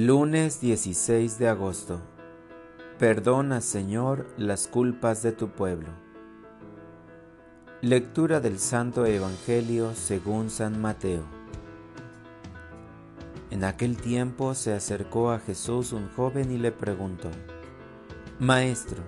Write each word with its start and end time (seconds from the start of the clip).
Lunes 0.00 0.60
16 0.60 1.40
de 1.40 1.48
agosto. 1.48 2.00
Perdona, 3.00 3.60
Señor, 3.60 4.28
las 4.36 4.68
culpas 4.68 5.24
de 5.24 5.32
tu 5.32 5.48
pueblo. 5.48 5.88
Lectura 7.80 8.38
del 8.38 8.60
Santo 8.60 9.06
Evangelio 9.06 9.94
según 9.96 10.50
San 10.50 10.80
Mateo. 10.80 11.24
En 13.50 13.64
aquel 13.64 13.96
tiempo 13.96 14.54
se 14.54 14.72
acercó 14.72 15.32
a 15.32 15.40
Jesús 15.40 15.92
un 15.92 16.08
joven 16.10 16.52
y 16.52 16.58
le 16.58 16.70
preguntó, 16.70 17.30
Maestro, 18.38 19.02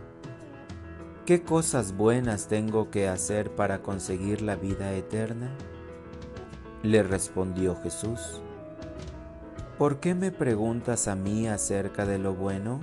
¿qué 1.24 1.44
cosas 1.44 1.96
buenas 1.96 2.48
tengo 2.48 2.90
que 2.90 3.06
hacer 3.06 3.54
para 3.54 3.80
conseguir 3.80 4.42
la 4.42 4.56
vida 4.56 4.92
eterna? 4.94 5.56
Le 6.82 7.04
respondió 7.04 7.76
Jesús, 7.76 8.42
¿Por 9.80 9.98
qué 9.98 10.14
me 10.14 10.30
preguntas 10.30 11.08
a 11.08 11.14
mí 11.14 11.48
acerca 11.48 12.04
de 12.04 12.18
lo 12.18 12.34
bueno? 12.34 12.82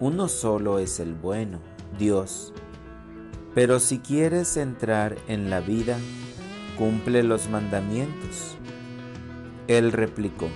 Uno 0.00 0.28
solo 0.28 0.78
es 0.78 1.00
el 1.00 1.14
bueno, 1.14 1.60
Dios. 1.98 2.52
Pero 3.54 3.80
si 3.80 4.00
quieres 4.00 4.58
entrar 4.58 5.16
en 5.28 5.48
la 5.48 5.60
vida, 5.60 5.96
cumple 6.76 7.22
los 7.22 7.48
mandamientos. 7.48 8.58
Él 9.66 9.92
replicó, 9.92 10.50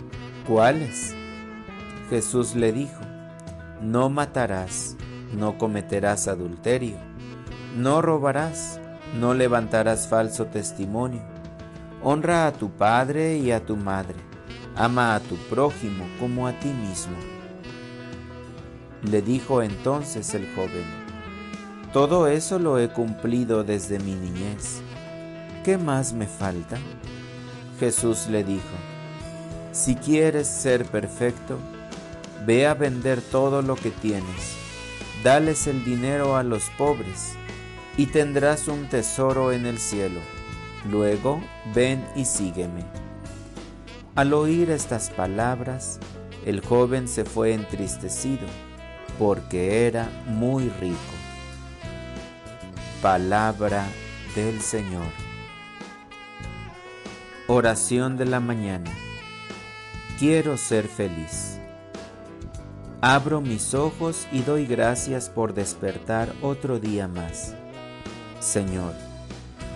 ¿cuáles? 0.47 1.15
Jesús 2.11 2.55
le 2.55 2.71
dijo, 2.71 3.01
no 3.81 4.11
matarás, 4.11 4.99
no 5.33 5.57
cometerás 5.57 6.29
adulterio, 6.29 6.99
no 7.75 8.03
robarás, 8.03 8.81
no 9.19 9.33
levantarás 9.33 10.09
falso 10.09 10.45
testimonio, 10.45 11.23
honra 12.03 12.49
a 12.49 12.53
tu 12.53 12.69
padre 12.69 13.39
y 13.39 13.51
a 13.51 13.65
tu 13.65 13.79
madre 13.79 14.34
ama 14.77 15.15
a 15.15 15.21
tu 15.21 15.37
prójimo 15.37 16.07
como 16.19 16.47
a 16.47 16.53
ti 16.53 16.69
mismo. 16.69 17.17
Le 19.03 19.23
dijo 19.23 19.63
entonces 19.63 20.35
el 20.35 20.53
joven, 20.55 20.85
todo 21.93 22.27
eso 22.27 22.59
lo 22.59 22.79
he 22.79 22.89
cumplido 22.89 23.63
desde 23.63 23.99
mi 23.99 24.15
niñez. 24.15 24.81
¿Qué 25.63 25.79
más 25.79 26.13
me 26.13 26.27
falta? 26.27 26.77
Jesús 27.79 28.27
le 28.29 28.45
dijo, 28.45 28.77
si 29.73 29.95
quieres 29.95 30.47
ser 30.47 30.87
perfecto, 30.87 31.59
ve 32.47 32.67
a 32.67 32.75
vender 32.75 33.21
todo 33.21 33.63
lo 33.63 33.77
que 33.77 33.91
tienes, 33.91 34.57
dales 35.23 35.67
el 35.67 35.85
dinero 35.85 36.37
a 36.37 36.43
los 36.43 36.71
pobres, 36.79 37.35
y 37.97 38.07
tendrás 38.07 38.69
un 38.69 38.89
tesoro 38.89 39.53
en 39.53 39.67
el 39.67 39.79
cielo. 39.79 40.21
Luego 40.91 41.41
ven 41.75 42.05
y 42.15 42.25
sígueme. 42.25 43.04
Al 44.17 44.33
oír 44.33 44.71
estas 44.71 45.11
palabras, 45.11 45.99
el 46.47 46.61
joven 46.61 47.09
se 47.09 47.25
fue 47.25 47.53
entristecido, 47.53 48.47
porque 49.19 49.89
era 49.89 50.09
muy 50.27 50.69
rico. 50.69 50.97
Palabra 53.03 53.85
del 54.37 54.61
Señor. 54.61 55.09
Oración 57.49 58.17
de 58.17 58.27
la 58.27 58.39
mañana. 58.39 58.93
Quiero 60.21 60.59
ser 60.59 60.87
feliz. 60.87 61.59
Abro 63.01 63.41
mis 63.41 63.75
ojos 63.75 64.29
y 64.31 64.43
doy 64.43 64.65
gracias 64.65 65.29
por 65.29 65.55
despertar 65.55 66.33
otro 66.41 66.79
día 66.79 67.09
más. 67.09 67.53
Señor, 68.39 68.95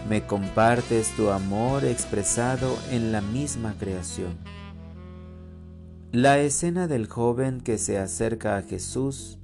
me 0.09 0.27
compartes 0.27 1.15
tu 1.17 1.31
amor 1.31 1.85
expresado 1.85 2.79
en 2.91 3.13
la 3.13 3.21
misma 3.21 3.75
creación. 3.79 4.39
La 6.13 6.39
escena 6.39 6.89
del 6.89 7.07
joven 7.07 7.61
que 7.61 7.77
se 7.77 7.99
acerca 7.99 8.57
a 8.57 8.63
Jesús 8.63 9.39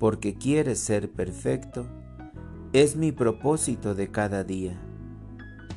porque 0.00 0.34
quiere 0.34 0.74
ser 0.74 1.08
perfecto 1.08 1.86
es 2.72 2.96
mi 2.96 3.12
propósito 3.12 3.94
de 3.94 4.10
cada 4.10 4.42
día, 4.42 4.76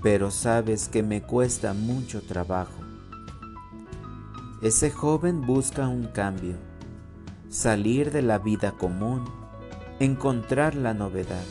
pero 0.02 0.32
sabes 0.32 0.90
que 0.90 1.04
me 1.04 1.22
cuesta 1.22 1.76
mucho 1.76 2.24
trabajo. 2.24 2.82
Ese 4.64 4.90
joven 4.90 5.46
busca 5.46 5.88
un 5.88 6.08
cambio, 6.08 6.56
salir 7.50 8.12
de 8.12 8.24
la 8.24 8.40
vida 8.40 8.72
común, 8.72 9.24
encontrar 10.00 10.74
la 10.74 10.96
novedad. 10.96 11.46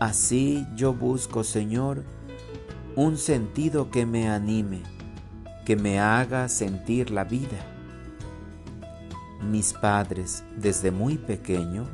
Así 0.00 0.66
yo 0.74 0.94
busco, 0.94 1.44
Señor, 1.44 2.04
un 2.96 3.18
sentido 3.18 3.90
que 3.90 4.06
me 4.06 4.30
anime, 4.30 4.80
que 5.66 5.76
me 5.76 6.00
haga 6.00 6.48
sentir 6.48 7.10
la 7.10 7.24
vida. 7.24 7.66
Mis 9.42 9.74
padres, 9.74 10.42
desde 10.56 10.90
muy 10.90 11.18
pequeño, 11.18 11.84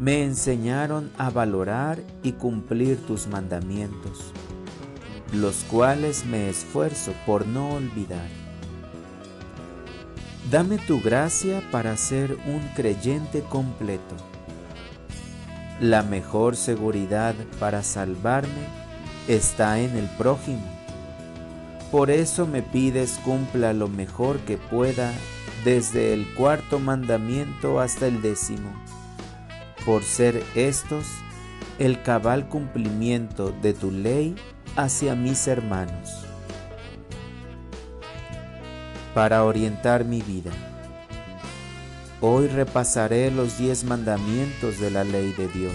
me 0.00 0.24
enseñaron 0.24 1.12
a 1.18 1.30
valorar 1.30 2.02
y 2.24 2.32
cumplir 2.32 2.98
tus 3.06 3.28
mandamientos, 3.28 4.32
los 5.32 5.62
cuales 5.70 6.26
me 6.26 6.48
esfuerzo 6.48 7.12
por 7.26 7.46
no 7.46 7.74
olvidar. 7.74 8.28
Dame 10.50 10.78
tu 10.78 11.00
gracia 11.00 11.62
para 11.70 11.96
ser 11.96 12.36
un 12.48 12.58
creyente 12.74 13.42
completo 13.42 14.29
la 15.80 16.02
mejor 16.02 16.56
seguridad 16.56 17.34
para 17.58 17.82
salvarme 17.82 18.68
está 19.28 19.80
en 19.80 19.96
el 19.96 20.06
prójimo. 20.18 20.62
Por 21.90 22.10
eso 22.10 22.46
me 22.46 22.62
pides 22.62 23.18
cumpla 23.24 23.72
lo 23.72 23.88
mejor 23.88 24.38
que 24.40 24.58
pueda 24.58 25.10
desde 25.64 26.12
el 26.12 26.26
cuarto 26.34 26.78
mandamiento 26.78 27.80
hasta 27.80 28.06
el 28.06 28.20
décimo, 28.20 28.70
por 29.84 30.02
ser 30.02 30.42
estos 30.54 31.06
el 31.78 32.02
cabal 32.02 32.46
cumplimiento 32.48 33.52
de 33.62 33.72
tu 33.72 33.90
ley 33.90 34.36
hacia 34.76 35.14
mis 35.14 35.48
hermanos. 35.48 36.26
Para 39.14 39.44
orientar 39.44 40.04
mi 40.04 40.20
vida. 40.20 40.52
Hoy 42.22 42.48
repasaré 42.48 43.30
los 43.30 43.56
diez 43.56 43.84
mandamientos 43.84 44.78
de 44.78 44.90
la 44.90 45.04
ley 45.04 45.32
de 45.32 45.48
Dios. 45.48 45.72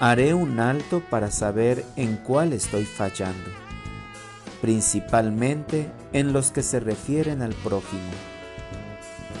Haré 0.00 0.34
un 0.34 0.58
alto 0.58 0.98
para 1.08 1.30
saber 1.30 1.84
en 1.94 2.16
cuál 2.16 2.52
estoy 2.52 2.84
fallando, 2.84 3.50
principalmente 4.60 5.88
en 6.12 6.32
los 6.32 6.50
que 6.50 6.64
se 6.64 6.80
refieren 6.80 7.42
al 7.42 7.54
prójimo. 7.54 8.10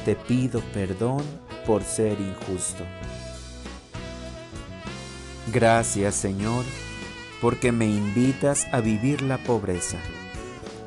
Te 0.04 0.14
pido 0.14 0.60
perdón 0.72 1.24
por 1.66 1.82
ser 1.82 2.20
injusto. 2.20 2.84
Gracias 5.52 6.14
Señor, 6.14 6.64
porque 7.40 7.72
me 7.72 7.86
invitas 7.86 8.68
a 8.70 8.80
vivir 8.80 9.22
la 9.22 9.38
pobreza. 9.38 9.98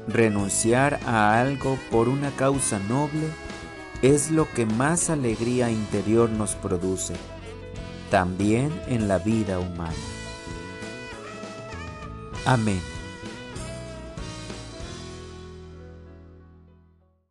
Renunciar 0.08 0.98
a 1.06 1.42
algo 1.42 1.78
por 1.92 2.08
una 2.08 2.32
causa 2.32 2.80
noble 2.88 3.28
es 4.02 4.32
lo 4.32 4.50
que 4.54 4.66
más 4.66 5.10
alegría 5.10 5.70
interior 5.70 6.30
nos 6.30 6.56
produce, 6.56 7.16
también 8.10 8.72
en 8.88 9.08
la 9.08 9.18
vida 9.18 9.60
humana. 9.60 9.94
Amén. 12.46 12.99